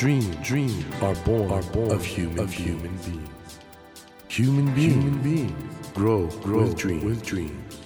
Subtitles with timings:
[0.00, 3.58] Dreams, dreams are born, are born of human, of human beings.
[4.28, 7.04] Human beings, human beings grow, grow with dreams.
[7.04, 7.80] With dreams.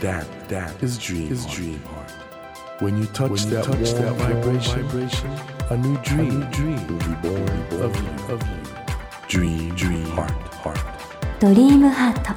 [0.00, 2.10] That, that is dream, is dream heart.
[2.82, 5.30] When you touch, when you that, touch warm that vibration, vibration,
[5.70, 8.42] a new dream, a new dream will be born, will be born of you, of
[8.42, 9.28] you.
[9.28, 10.78] Dream, dream heart, heart.
[11.40, 12.34] ドリームハート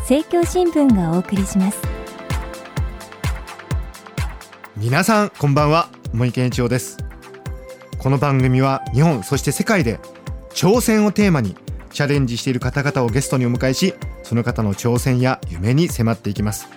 [0.00, 1.80] 政教新聞がお送りします
[4.76, 7.11] 皆さんこんばんは森健一郎です
[8.02, 10.00] この番組は日本そして世界で
[10.50, 11.54] 挑戦をテーマに
[11.92, 16.68] チャレンジしている方々をゲストにお迎えしその方の挑戦や夢に迫っていきます。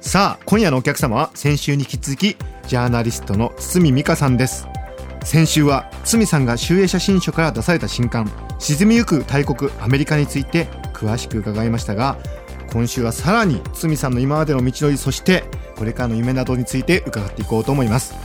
[0.00, 4.66] さあ今夜のお客様は先週に引き続きジャーナリストの堤美香さんです。
[5.22, 10.64] 先週は堤さんが集英写真書から出された新刊沈みゆく大国アメリカについて
[10.94, 12.16] 詳しく伺いましたが
[12.72, 15.44] 今週はさらに堤さんの今までの道のりそして
[15.76, 18.23] これからの夢などについて伺っていこうと思います。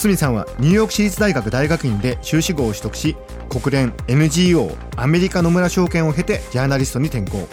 [0.00, 3.16] 堤さんはニューヨーク市立大学大学院で修士号を取得し
[3.50, 7.46] 国連 NGO アメリカ野村証券を経てジャーナリストに転向。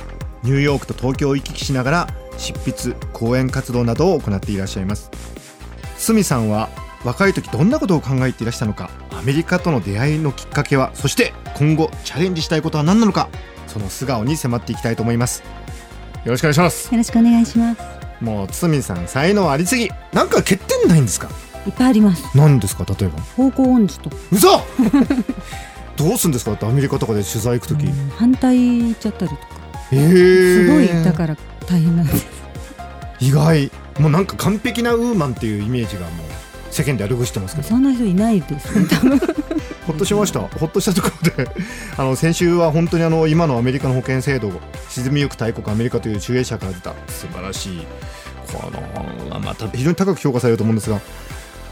[0.44, 5.12] ニューヨークと東京を行き来しながら執筆講演活動などを行っていらっしゃいます。
[5.98, 6.70] 堤さんは
[7.04, 13.28] 若い時どんなことを考えていらしたのかアメリカとの出会いのきっかけはそして今後チャレンジしたいことは何なのか
[13.66, 15.44] その素顔に迫っていきたいと思います。
[16.23, 16.92] よろしくお願いします。
[16.94, 17.82] よろしくお願いします。
[18.22, 19.89] もう堤さん才能ありすぎ。
[20.14, 21.30] なんか欠点ないんですか？
[21.68, 22.23] いっぱいあります。
[22.36, 22.86] 何ですか？
[23.00, 23.20] 例えば。
[23.36, 24.48] 方向音痴と、嘘！
[25.98, 26.52] どうすんですか？
[26.52, 29.42] だってアメリカとかで取材行く時、うん反対言っちゃったりとか、
[29.92, 30.66] えー。
[30.66, 32.26] すごいだから大変なんです。
[33.20, 33.72] 意外。
[34.00, 36.10] もうなんか完璧なウーマンっていうイメージがもう
[36.70, 37.68] 世間で歩ぐしてますけど。
[37.68, 38.86] そんな人いないですね。
[39.88, 40.42] ほっとしました。
[40.42, 41.50] ほっとしたところで。
[41.98, 44.52] あの先週は本当にあの今のアメリカの保険制度
[44.90, 47.88] 沈みゆく大国アメリカという集英社から出た素晴らしい。
[48.54, 51.02] このまた非常に高く評価されると思うんですが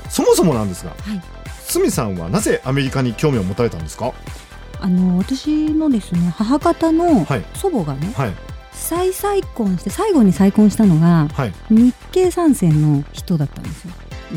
[0.10, 1.22] そもそもなんですがはい。
[1.68, 4.14] 堤さんはなぜアメリカに興味を持たれたんですか？
[4.80, 7.46] あの私のですね母方のはい。
[7.56, 8.34] 祖母がね、はい。
[8.72, 11.54] 再再婚して最後に再婚したのがはい。
[11.70, 13.94] 日系三世の人だったんですよ。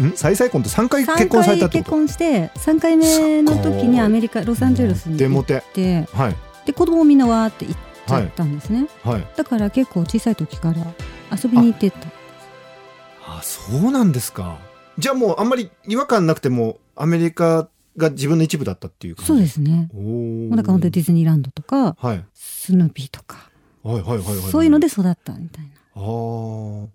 [0.06, 0.12] ん？
[0.16, 6.36] 再々婚って3回結三婚されたって回結こと婚して三回目の時にアメリカロサンゼルスに行ってはい。
[6.66, 7.76] で子供みんなわーって行っ
[8.06, 8.86] ちゃったんですね。
[9.02, 9.26] はい。
[9.36, 10.76] だから結構小さい時から
[11.36, 11.98] 遊びに行ってた。
[13.26, 14.58] あそうなんですか
[14.98, 19.26] じゃあもうあんまり違和感なくてもアメリカが自分の一部だったっていう感じ？
[19.28, 19.88] そうですね。
[19.94, 23.50] おだから本当にディズニーランドとかはいスヌーピーとか
[23.82, 25.64] はいはいはいはいそういうので育ったみたい
[25.94, 26.86] ああ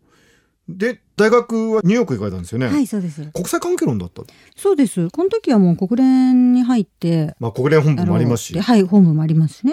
[0.70, 2.74] で大学はニューヨーク行かれたんですよね、な。
[2.74, 3.22] はいそうです。
[3.34, 4.24] 国際関係論だった？
[4.56, 5.10] そうです。
[5.10, 7.36] この時はもう国連に入って。
[7.40, 9.64] まあ国連本部もありますしはい本部もありますし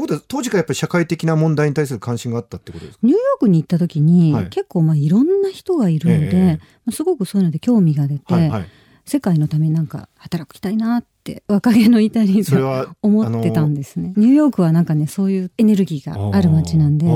[0.00, 3.06] ことは当時からやっぱり社会的な問題に対する関心があったってことですか？
[3.06, 8.66] ニューヨークに行った時に、はい結構まあいろんな人がいるので、ええまあすごくそういうので興味が出て、はいはい
[9.06, 14.14] 世界のためになんか働きたいなって若気の至りでそれは思ってたんですね。
[14.16, 17.06] ニューヨークはなんかねそういうエネルギーがある街なんで。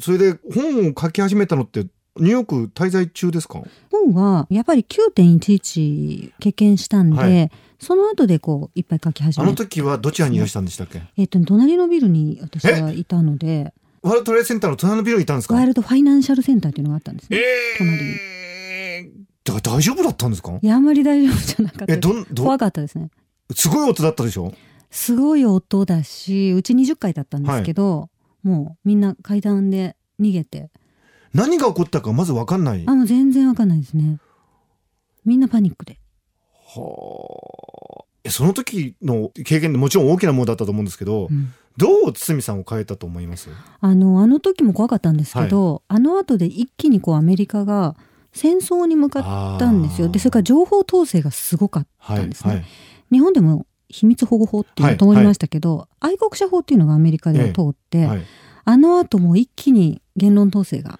[0.00, 1.86] それで本を書き始めたのって
[2.16, 3.62] ニューヨーク滞在中ですか？
[4.06, 7.50] 本はやっぱり9.11経験したんで、はい。
[7.80, 11.02] その後でこういっぱい書き始あめの時はどちらにいらしたんでしたっけ？
[11.16, 13.72] えっと隣のビルに私はいたので。
[14.02, 15.54] ワールドトレードセンターの隣のビルにいたんですか？
[15.54, 17.38] ワイルドファイナンシャルセンターっていうのがあったんですね。
[17.78, 17.98] 隣に。
[18.00, 20.58] えー、だ大丈夫だったんですか？
[20.60, 22.98] いやあんまり大丈夫じゃなかったえどんど怖かったです。
[22.98, 23.10] ね。
[23.54, 24.52] すごい音だったでしょ？
[24.90, 28.08] すごい音だしうち20階だったんですけど、
[28.42, 30.70] もうみんな階段で逃げて
[31.34, 32.84] 何が起こったかまず分かんない。
[32.86, 34.18] あもう全然わかんないですね。
[35.24, 35.98] みんなパニックで。
[36.52, 38.04] はあ。
[38.24, 41.52] えその時の経験でもちろん大きなものだったと思うんですけど、うん。
[41.76, 43.50] どう堤さんを変えたと思います？
[43.80, 47.94] あのあの時も怖かったんですけど、あの後で一気にこうアメリカが
[48.32, 49.20] 戦争に向か
[49.56, 50.08] ったんですよ。
[50.08, 52.50] でそれから情報統制がすごかったんですね。
[52.50, 52.68] はいはい。
[53.12, 58.24] 日本でも秘密保護法っていうのが通りましたけど、愛国者法っていうのがアメリカでは通って、はい。
[58.64, 60.98] あの後も一気に言論統制が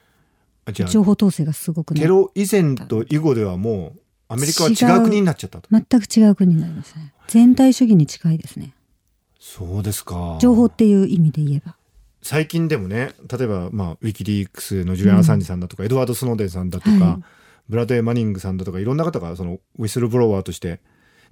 [0.73, 5.69] 情報統制がすごくなテロ以前と以後ではもうアメリカは違う国になっちゃったと。
[5.71, 7.13] 全く違う国になりますね。
[7.29, 8.75] 全体主義に近いですね。
[9.41, 10.39] そうですか。
[10.41, 11.77] 情報っていう意味で言えば。
[12.23, 17.25] 最近でもね例えば、まあ、ウィキリークスのジュリアン・アサンジさんだとか、エドワード・スノーデンさんだとか、はい。
[17.69, 20.81] ブラドエ・マニングさんだとかいろんな方がそのウィスルブロワーとして。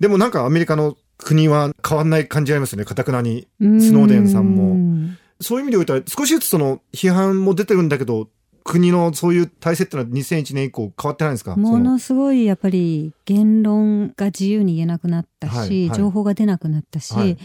[0.01, 2.85] でもなんかアメリカの国は変わんない感じありますよね。
[2.85, 4.75] かたくなにスノーデンさんも。
[4.75, 5.17] も。
[5.41, 8.29] そういう意味でおいては少しずつその批判も出てるんだけど
[8.67, 11.55] 国のそういう体制ってのは2001年以降変わってないんですか？
[11.57, 11.93] もその。
[11.93, 15.99] のすごいやっぱり言論が自由に言えなくなったし、はいはい。
[15.99, 17.39] 情報が出なくなったし、はい。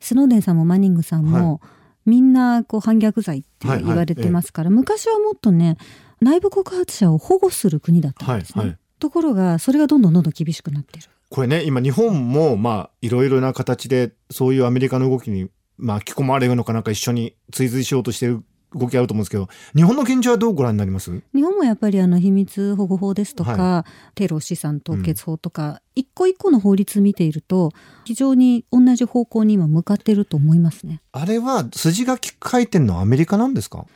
[0.00, 1.60] スノーデンさんもマニングさんも、
[2.06, 3.84] みんなこう反逆罪ってはいはい。
[3.86, 5.76] 言われてますから、昔はもっとね
[6.20, 8.60] 内部告発者を保護する国だったんですね。
[8.60, 8.78] はいはい。
[8.98, 11.06] ところがそれがどんどんどんどん厳しくなってる。
[11.28, 15.48] これね今日本もまあいろいろな形でそういうアメリカの動きに
[15.78, 21.10] 巻き込まれるのかなんか一緒に追随しようとしてる動きあると思うんですけど日本の現状はどうご覧になります？
[21.34, 27.70] 日本もやっぱりあの秘密保護法ですとか、はテロ資産凍結法とか、一個一個の法律見ていると
[28.04, 31.00] 非常に同じ方向に今向かってると思いますね。
[31.12, 33.86] あれは筋書き書いてんのはアメリカなんですか？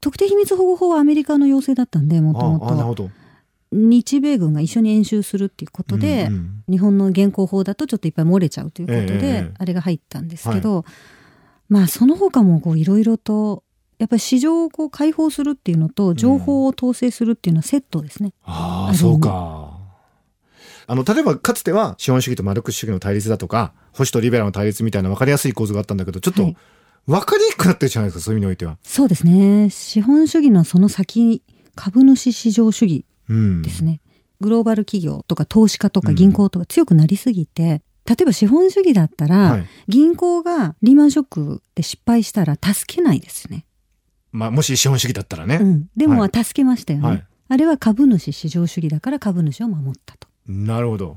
[0.00, 3.04] 特定秘密保護法はアメリカの要請だったんでもとああなるもほど。
[3.04, 3.10] と
[3.72, 6.64] 日米軍が一緒に演習するっていうことで、うんうん。
[6.68, 10.84] 日本の現行法だとちょっといっぱい漏れちゃうということで、ええあれが入ったんですけど、
[11.68, 13.62] まあその他もこういろいろと
[14.00, 18.32] やっぱり市場をこう開放するっていうのと情報を統制するっていうのはセットですね。
[18.44, 18.98] ああある意味。
[18.98, 19.78] そうか。
[20.86, 26.56] あの例えばかつては資本主義とマルクス主義の対立だとか保守とリベラルの対立みたいな分かりやすい構図があったんだけどちょっとはい。
[27.06, 28.78] 分かりにくくなってるじゃないですかそういう意味においては。
[28.82, 29.70] そうですね。
[29.70, 31.42] 資本主義のその先
[31.74, 33.62] 株主市場主義うん。
[33.62, 34.00] ですね、
[34.40, 36.06] グローバル企業とか投資家とうん。
[36.06, 39.66] か銀行とか強くなりすぎて、例えば資本主義だったら、はい。
[39.88, 43.64] 銀行がリーマンショックで失敗したら助けないですね。
[44.32, 45.58] まあ、もし資本主義だったらね。
[45.60, 50.28] うん、でもは助けましたよね、はいあれは株主至上主義だから株主を守ったと。
[50.46, 51.16] なるほど。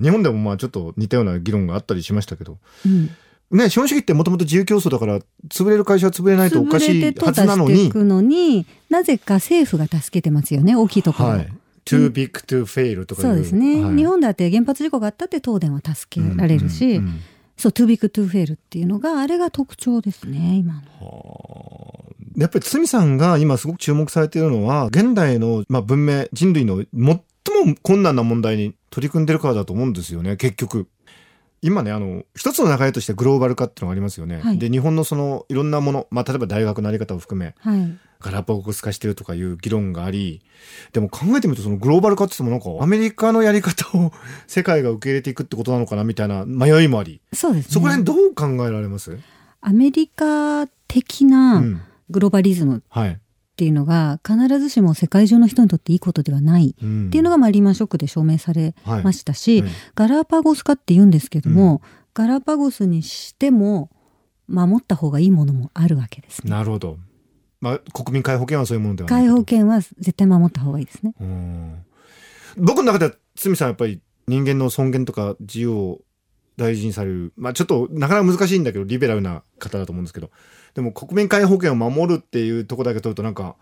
[0.00, 2.58] 日本でもまあちょっと似たような議論があったりしましたけど。
[2.86, 3.10] うん、
[3.50, 5.18] ね、資本主義ってもともと自由競争だから、
[5.48, 7.74] 潰れる会社は潰れないとおかしいはずなのに。
[7.74, 11.48] していくのになぜか政府が助けてますよね大きいところを、はい。
[11.84, 17.20] too big to fail とかいそうですね、はい日本だって原発事故があったって東電は助けられるし、うんうんうん
[17.54, 21.61] そう too big to fail っていうのがあれが特徴ですね今の。
[22.36, 27.22] やっぱり堤さんが今すごく注目されているのは現代の、まあ、文明人類の最も
[27.82, 30.88] 困難な問題に取り組んでるからだと思うんですよね結局。
[31.64, 34.40] 今ねあの一つの流れとしてグローバル化っていうのがありますよね。
[34.40, 34.58] はい。
[34.58, 37.98] で日本のそのいろんなもの、まあ、例えば大学のあり方を含めはい。
[38.22, 40.42] ガラパゴス化してるとかいう議論があり
[40.92, 44.12] でも考えてみるとそのグローバル化って言ってもなんかアメリカのやり方を
[44.46, 47.20] 世界が受け入れていくってことなのかなみたいな迷いもあり。
[47.32, 47.72] そうですね。
[47.72, 49.18] そこら辺どう考えられます、
[49.60, 53.20] アメリカ的うなんグローバリズムっはい。
[53.54, 57.06] ていうのが必ずしも世界中の人にとっていいことではないうん。
[57.08, 59.04] っていうのがまあリーマンショックで証明されはい。
[59.04, 59.70] ましたし、はい。
[59.94, 61.82] ガラパゴス化って言うんですけども、
[62.14, 63.90] ガラパゴスにしても
[64.48, 66.50] 守った方がいいものもあるわけですね。
[66.50, 66.98] なるほど。
[67.60, 69.22] まあ、国民皆保険はそういうものではない。
[69.26, 71.14] 解放権は絶対守った方がいいですね。
[71.20, 71.78] うん。
[72.56, 76.00] 僕の中では堤さんはやっぱり人間の尊厳とか自由を
[76.56, 77.32] 大事にされる。
[77.36, 80.30] まあちょっとなかなか難しいんだけどリベラルな方だと思うんですけど。
[80.74, 83.56] でも国民皆保険を守るっていうところだけ取るとなんか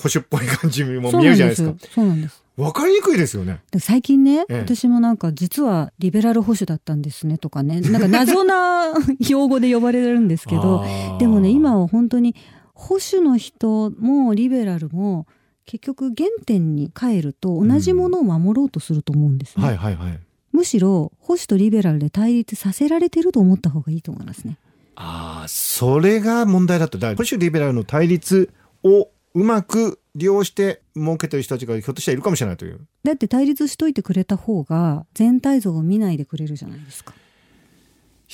[0.00, 1.74] 保守っぽい感じも見えるじゃないですか。
[1.94, 2.42] そうなんです。
[2.56, 3.60] わかりにくいですよね。
[3.70, 4.58] で最近ね、ええ。
[4.58, 7.80] 私もなんか実はリベラル保守だったんですねとかね。
[7.80, 10.84] なんか謎な 用語で呼ばれるんですけど
[11.18, 12.34] でもね今は本当に
[12.74, 15.26] 保守の人もリベラルも
[15.64, 20.20] 結局原点に帰ると同じものを守ろうとすると思うんですね、はいはいはい
[20.52, 24.58] むしろ保守とリベラルで対立させられてると思った方がいいと思いますね。
[24.94, 26.98] ああそれが問題だった。
[26.98, 28.50] だ保守リベラルの対立
[28.84, 32.86] をうまく利用して儲けてる人たちがひょっとしたらいるかもしれないという。
[33.02, 37.14] だって対立しといてくれた方が全体像を見ないでくれるじゃないですか。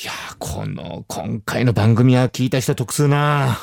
[0.01, 3.59] いやーこの今回の番組は聞いた人得するな。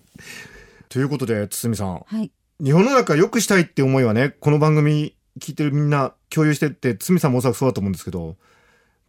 [0.88, 2.02] ということで堤さん。
[2.04, 2.30] はい。
[2.62, 8.36] 日本の中良くしたいって思いはねこの番組聞いてるみんな共有してって堤さんもおそらくそうだと思うんですけど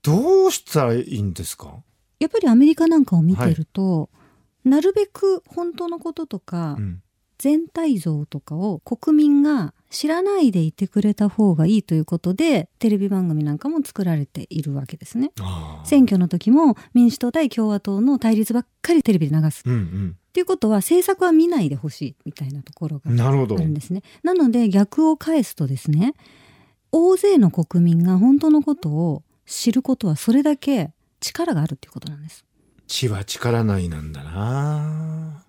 [0.03, 1.75] どうしたらいいんですか、
[2.19, 4.09] やっぱりアメリカなんかを見てると、
[4.63, 7.01] なるべく本当のこととか、うん。
[7.37, 15.31] 全体像とかを国民が知らないでいてくれた方がいいということでテレビ番組なんかも作られているわけですね。
[15.83, 19.63] 選挙の時も民主党対共和党の対立ばっかりテレビで流す。
[19.65, 24.01] うんっていうことは政策は見ないでほしいみたいなところがうん、なるほどあるんですね。
[24.23, 26.13] なので逆を返すとですね
[26.93, 32.45] 大勢の国民が本当のことを知ることはそれだけ力があるっていうことなんです。
[32.87, 35.45] 血は力ないなんだな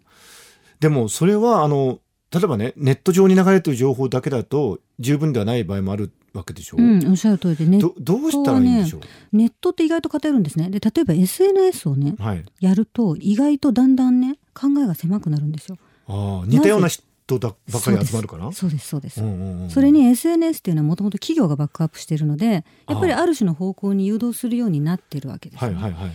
[0.80, 2.00] でもそれはあの
[2.32, 9.00] 例えばねネット上に流れてる情報だけだと十分ではない場合もあるわけでしょ、うん、おっしゃる通りでネどどうしたらいいんでしょう、
[9.32, 10.70] ネットって意外と偏るんですね。
[10.70, 15.78] で例えば SNS をねはいやると意外とだんだんね考えが狭くなるんですよ。
[16.06, 18.52] ああ似たような人だばかり集まるから？
[18.52, 19.22] そうですそうです。
[19.22, 25.74] うんうんうんそれに SNS っていうのはもともと企業がバックアップしてるのでやっぱりある種の方向に誘導するようになってるわけです、ね。
[25.74, 26.12] はいはいはい。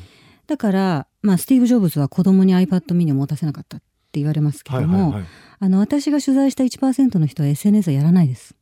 [0.47, 3.79] だから、まあ、スティーブ・ジョブズは子供に iPad mini を持たせなかったっ
[4.11, 5.23] て言われますけども、はいはいはい。
[5.59, 8.55] あの私が取材した1%の人は SNS はやらないです。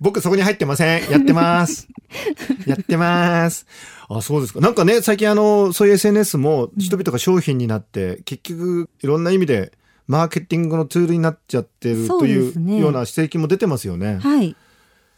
[0.00, 1.10] 僕そこに入ってません。
[1.10, 1.88] やってます。
[2.66, 3.66] やってます。
[4.08, 4.60] あ、そうですか。
[4.60, 9.72] なんかね、最近あの、そういう SNS も人々が商品になって、結局いろんな意味で
[10.06, 14.18] マーケティングのツールになっちゃってるというような指摘も出てますよね。
[14.20, 14.56] はい。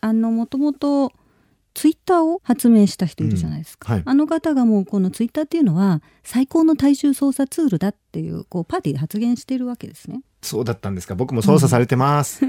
[0.01, 1.13] あの、もともと
[1.73, 4.03] ツイッターを発明した人いるじゃないですか、うんはい。
[4.07, 10.23] あの方がもうこのツイッターっていうのは最高の大衆操作ツールだっていうこうパーティーで発言しているわけですね。
[10.43, 11.15] そうだったんですか。
[11.15, 12.41] 僕も操作されてます、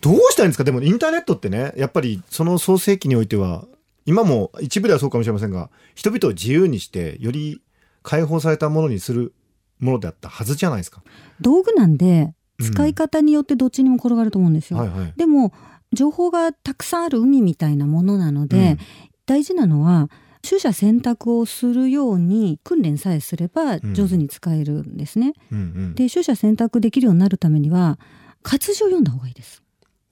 [0.00, 0.64] どうしたらいいんですか？
[0.64, 3.66] でもインターネットってねやっぱりその創世記においては
[4.06, 7.60] 今も一部ではそうかもしれませんが人々を自由にしてより
[8.02, 9.34] 解放されたものにする
[9.78, 11.02] ものであったはずじゃないですか。
[11.40, 15.12] 道具なんでうん使い方によってどっちにも転がると思うんですよ、はいはい。
[15.16, 15.52] でも
[15.92, 18.78] 情報がたくさんある海みたいなものなので、うん
[19.24, 20.10] 大事なのは
[20.42, 25.32] 取捨選択をするように訓練さえすればん上手に使えるんですね。
[25.52, 28.00] うんうん、で取捨選択できるようになるためには
[28.42, 29.62] 活字を読んだ方がいいです。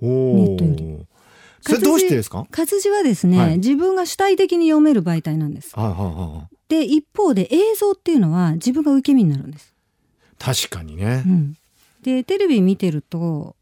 [0.00, 0.10] おネ
[0.44, 1.04] ットよりー
[1.60, 2.46] それどうしてですか？
[2.52, 5.76] 活字はですね、はい自分が主体的に読める媒体なんです。
[5.76, 9.75] はいはいはで一方で映像っていうのは自分が受け身になるんです。
[9.75, 11.28] い確かにねう。
[11.28, 11.56] ん、
[12.02, 13.56] でテレビ見てると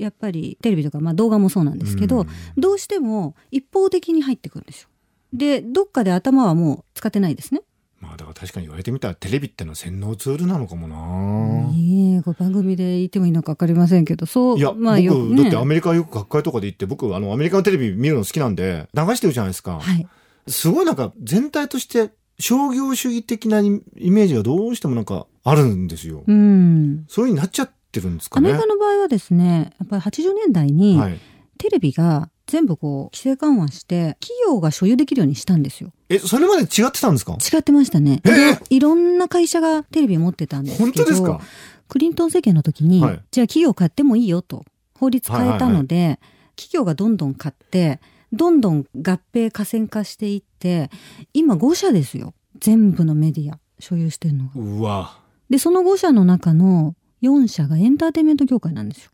[0.00, 4.88] やっぱりテレビとか、まあ、動画もそうなんですけど、うんどうしても一方的に入ってくるんですよ。
[5.32, 7.62] でどっかで頭はもう使ってないですね。
[8.00, 11.70] まあだから確かに言われてみたらテレビってのは洗脳ツールなのかもな。
[11.72, 19.78] いいえこう番組で言ってもいいのか分かりませんけどそういや、まあ僕、よだってアメリカよく学会とかで行って僕あのアメリカのテレビ見るの好きなんで流してるじゃないですか。
[19.80, 20.06] はい
[20.48, 23.66] すごいなんか全体として商業主義的なイ
[23.96, 26.24] イメージがどうしてもなんかあるんですよ。
[26.26, 28.50] うんそういう風になっちゃってるんですかね。
[28.50, 31.18] アメリカの場合はですねやっぱり80年代にはい。
[31.58, 35.92] テレビが全部こう規制緩和して企業が所有できるようにしたんですよ。
[36.08, 37.34] え、それまで違ってたんですか？
[37.34, 38.66] 違ってましたね、えー。
[38.70, 41.40] いろんな会社がテレビ持ってたんですけど本当ですか？
[41.88, 43.22] クリントン政権の時に、はい。
[43.30, 44.64] じゃあ企業買ってもいいよと
[44.98, 46.18] 法律変えたので、
[46.56, 48.00] 企業がどんどん買って
[48.32, 50.90] どんどん合併河川化していって
[51.34, 52.32] 今5社ですよ。
[52.58, 54.52] 全部のメディア所有してるのが。
[54.56, 55.18] うわ、
[55.50, 59.10] でその5社の中の4社がエンターテインメント業界なんですよ。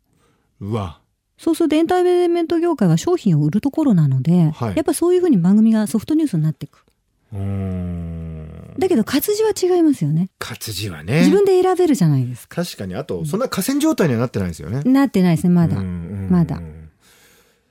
[0.61, 1.01] うわ。
[1.39, 6.85] そうするとエンターテインメント業界は商品を売るところなので、はいやっぱそういうふうに番組がソフトニュースになっていく。
[7.33, 8.75] うーん。
[8.79, 10.31] だけど活字は違いますよね。
[10.39, 11.21] 活字はね。
[11.21, 12.65] 自分で選べるじゃないですか。
[12.65, 14.83] 確かに、あと、そんな河川状態にはなってないですよね。
[14.85, 15.83] なってないですねまだ。
[15.83, 16.61] まだ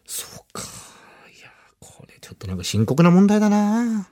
[0.05, 0.63] そうか。
[1.35, 1.49] いや、
[1.79, 4.09] これちょっとなんか深刻な問題だな。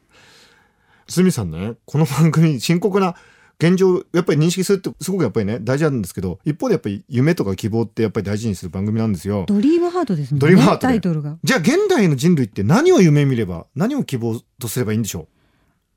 [1.08, 3.16] すみさんね、この番組深刻な
[3.60, 9.46] 現状、やっぱり認識するってすごくやっぱりね、大事なんですけど、一方でやっぱり夢とか希望ってやっぱり大事にする番組なんですよ。
[9.48, 10.40] ドリームハートですね。
[10.40, 11.38] ドリームハートでタイトルが。
[11.44, 15.28] じゃあ現代の人類って何を夢見れば、何を希望とすればいいんでしょ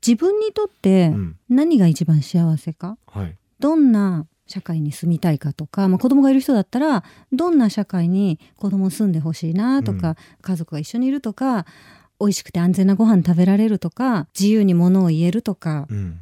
[0.05, 1.11] 自分にとってう。
[1.11, 1.35] うん。
[1.49, 3.35] 何が一番幸せか、はい。
[3.59, 11.65] どんな社会に住みたいかとか、まあ、子供がいる人だったらどんな社会に子供住んでほしいなとか、うん家族が一緒にいるとか
[12.19, 16.19] 美味しくて安全なご飯食べられるとか自由に物を言えるとかうん。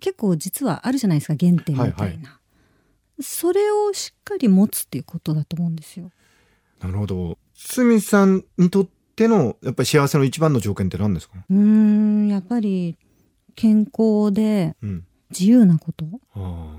[0.00, 2.18] 結構実はあるじゃないですか原点みたいな、はいはい
[3.20, 6.12] それをしっかり持つっていうことだと思うんですよ。
[6.80, 7.36] なるほど。
[7.52, 11.34] すみさんにとっての、やっぱり幸せの一番の条件って何ですか？
[11.50, 12.96] うーんやっぱり
[13.56, 15.04] 健康でうん。
[15.30, 16.76] 自由なことああ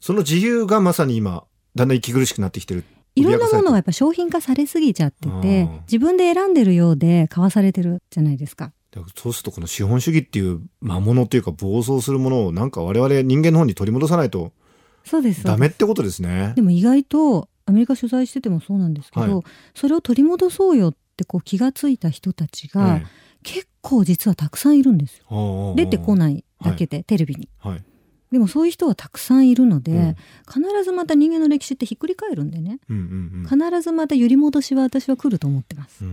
[0.00, 1.44] その自由がまさに今、
[1.76, 2.82] だんだん息苦しくなってきてる。
[3.14, 8.72] いろんなものがやがっぱ商品化されすぎちゃってて自分で選んでるようで買わされてるじゃないですか。
[9.16, 14.52] そうするとこの資本主義っていう魔物っていうか暴走するものをなんか我々人間の方に取り戻さないと
[15.44, 16.62] ダメってことですねで。
[16.62, 19.44] も意外とアメリカ取材しててもそうなんですけど、はい
[19.74, 23.06] それを取り戻そうよってこう気がついた人たちが、はい
[23.42, 25.24] 結構実はたくさんいるんですよ。
[25.30, 27.48] ああ出てこないだけで、テレビに。
[27.58, 27.84] はい。
[28.30, 30.16] でもそういう人はたくさんいるので、うん
[30.46, 36.04] 必ずまた人間の歴史ってひっくり返るんでね、うんうんうん必ずまた揺り戻しは私は来ると思ってます。
[36.04, 36.10] うん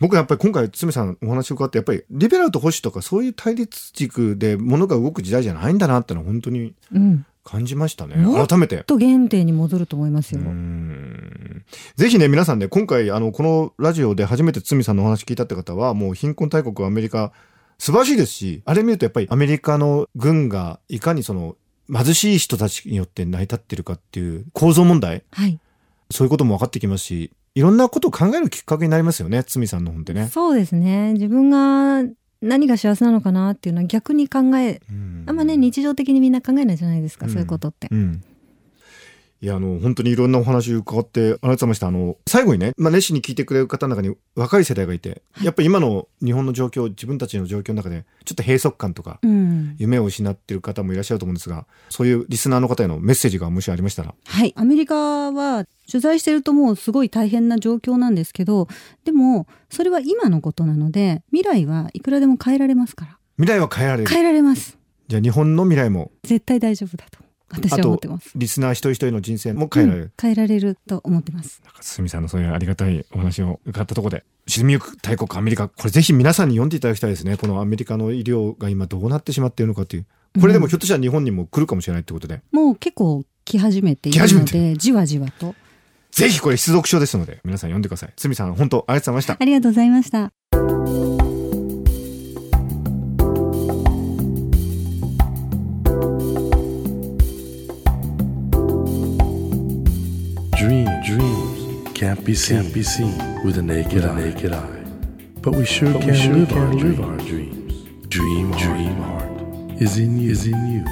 [0.00, 7.26] 僕やっぱり今回堤さんお話伺ってやっぱりリベラルと保守とかそういう対立軸で物が動く時代じゃないんだなってのは本当にうん。
[7.44, 8.84] 感じましたねもっ改めて。
[8.84, 10.40] と原点に戻ると思いますよ。
[10.42, 11.64] うん
[11.96, 17.32] ぜひね皆さんね今回あのこのラジオで初めて堤さんのお話聞いたって方はもう貧困大国アメリカ
[17.78, 21.56] 素晴らしいですしあれ見るとやっぱりアメリカの軍がいかにその
[21.90, 25.58] 貧しい人たちによって成り立ってるかっていう構造問題はい。
[26.10, 30.28] そういうことも分かってきますしいろんなことを考えるきっかけになりますよね堤さんの本ってね。
[30.28, 31.14] そうですね。
[31.14, 32.04] 自分が
[32.40, 37.88] 何が幸せなのかなっていうのは逆に考え、うんあんまね、日常的にみんな考えないじゃないですか、うんそういうことって。
[37.90, 38.22] うん。
[39.40, 41.86] いや、あの、本当にいろんなお話伺って、ありがとうございました。
[41.86, 49.76] あの、最後にね、まあ、熱心に聞いてくれる方の中に若い世代がいて、やっぱり今の日本の状況、自分たちの状況の中で、ちょっと閉塞感とか、うん。
[49.78, 54.12] 夢を失っている方もいらっしゃると思うんですが、そういうリスナーの方へのメッセージがもしありましたら。
[54.24, 54.52] はい。
[54.56, 58.66] アメリカは取材してるともうすごい大変な状況なんですけど、
[59.04, 63.18] でも、それは今のことなので、未来はいくらでも変えられますから。
[63.36, 64.08] 未来は変えられる。
[64.08, 64.76] 変えられます。
[65.06, 67.27] じゃあ日本の未来も絶対大丈夫だと。
[67.50, 68.30] 私は思ってます。
[68.36, 71.62] リスナー一人一人の人生も変えられる、うん変えられると思ってます。
[71.64, 77.36] なんか堤さんのそういうありがたいお話を伺ったところで沈みゆく大国アメリカこれぜひ皆さんに読んでいただきたいですね。
[77.36, 80.06] このアメリカの医療が今どうなってしまっているのかっていう。
[80.40, 85.54] これでもひょっとしたら日本にも来るかもしれないってことで、もう結構来始めているのでじわじわと。
[86.10, 88.12] ぜひこれ必読書ですので皆さん読んでください。
[88.16, 89.36] 堤さん本当ありがとうございました。
[89.40, 90.77] ありがとうございました
[102.08, 104.14] can't be seen, can't be seen with a naked, eye.
[104.18, 104.84] naked eye.
[105.42, 107.00] But we sure can, sure live, can our, live dreams.
[107.00, 107.74] our dreams.
[108.08, 109.30] Dream, dream heart
[109.78, 110.84] is in you, is in you,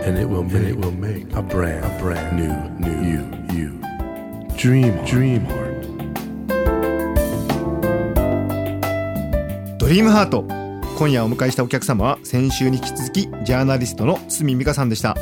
[0.00, 3.22] and it will, make, and it will make a brand, a brand new, new you,
[3.52, 3.68] you.
[4.56, 5.74] Dream, heart, dream heart.
[9.78, 10.44] ドリームハート
[10.98, 15.16] 今夜お迎えしたお客様は先週に引き続きジャーナリストの堤美香さんでした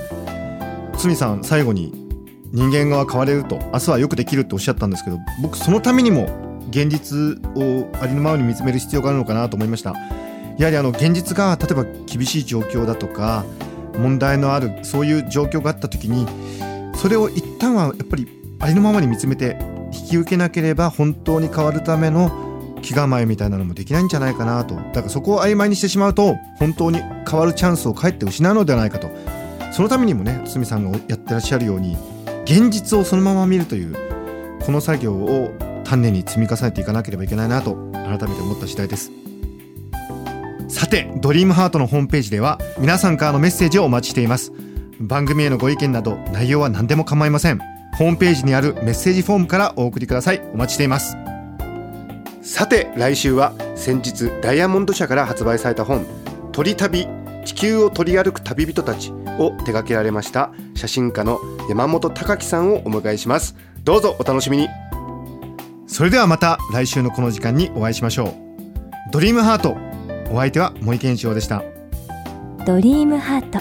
[0.99, 2.06] 堤さん最後に
[2.53, 6.27] 人間が変われると明日はよくできるっておっしゃったんですけど僕そのためにも
[6.71, 9.95] 現実をありのままに見つめる必要があるのかなと思いました。
[10.59, 13.45] やはりあの現実が例えば厳しい状況だとか
[13.99, 16.27] 問題のあるそういう状況があった時に
[16.95, 18.27] それを一旦はやっぱり
[18.61, 19.59] ありのままに見つめて
[19.93, 24.75] 引き受けなければ本当に変わるための気構えみたいなのもできないんじゃないかなと。
[24.77, 29.11] だからそこを曖昧にしてしまうと本当に変わるチャンスをかえって失うのではないかと。
[29.73, 31.99] そのためにもね堤さんがやってらっしゃるように
[32.47, 33.97] 現実をそのまま見るという
[34.65, 35.53] この作業を
[35.85, 39.11] 丹念に積み重ねていかなければいけないなと改めて思った次第です。
[40.69, 44.53] さてドリームハートのホームページでは皆さんからのメッセージをお待ちしています。
[45.01, 47.59] 番組へのご意見など内容は何でも構いません。
[47.99, 50.41] ホームページにあるメッセージフォームからお送りください。
[50.55, 51.17] お待ちしています。
[52.43, 56.07] さて来週は先日ダイヤモンド社から発売された本
[56.53, 57.09] 「鳥旅
[57.45, 63.57] 地球を取り歩く旅人たち」を手掛けられました写真家の山本隆樹さんをお迎えします。
[63.85, 64.69] どうぞお楽しみに。
[65.87, 68.35] それではまた来週のこの時間にお会いしましょう。
[69.13, 69.77] ドリームハート
[70.33, 71.63] お相手は森健一郎でした。
[72.67, 73.61] ドリームハート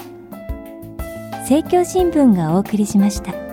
[1.42, 3.45] 政教新聞がお送りしました